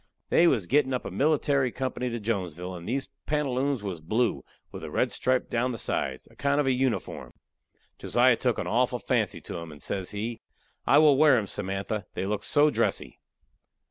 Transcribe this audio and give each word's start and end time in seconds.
They 0.29 0.47
was 0.47 0.65
gettin' 0.65 0.95
up 0.95 1.05
a 1.05 1.11
milatary 1.11 1.71
company 1.71 2.09
to 2.09 2.19
Jonesville, 2.19 2.73
and 2.73 2.89
these 2.89 3.09
pantaloons 3.27 3.83
was 3.83 4.01
blue, 4.01 4.43
with 4.71 4.83
a 4.83 4.89
red 4.89 5.11
stripe 5.11 5.47
down 5.47 5.71
the 5.73 5.77
sides 5.77 6.27
a 6.31 6.35
kind 6.35 6.59
of 6.59 6.67
uniform. 6.67 7.33
Josiah 7.99 8.35
took 8.37 8.57
a 8.57 8.63
awful 8.65 8.97
fancy 8.97 9.41
to 9.41 9.59
'em, 9.59 9.71
and 9.71 9.83
says 9.83 10.09
he: 10.09 10.41
"I 10.87 10.97
will 10.97 11.17
wear 11.17 11.37
'em, 11.37 11.45
Samantha; 11.45 12.07
they 12.15 12.25
look 12.25 12.43
so 12.43 12.71
dressy." 12.71 13.19